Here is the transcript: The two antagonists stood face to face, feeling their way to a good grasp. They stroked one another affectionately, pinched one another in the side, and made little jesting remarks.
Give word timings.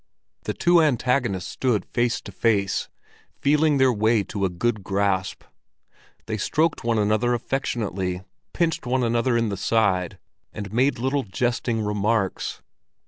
The 0.45 0.55
two 0.55 0.81
antagonists 0.81 1.47
stood 1.49 1.85
face 1.85 2.21
to 2.21 2.31
face, 2.31 2.89
feeling 3.39 3.77
their 3.77 3.93
way 3.93 4.23
to 4.23 4.45
a 4.45 4.49
good 4.49 4.83
grasp. 4.83 5.43
They 6.25 6.37
stroked 6.37 6.83
one 6.83 6.97
another 6.97 7.35
affectionately, 7.35 8.23
pinched 8.51 8.87
one 8.87 9.03
another 9.03 9.37
in 9.37 9.49
the 9.49 9.57
side, 9.57 10.17
and 10.53 10.73
made 10.73 10.97
little 10.97 11.21
jesting 11.21 11.85
remarks. 11.85 12.63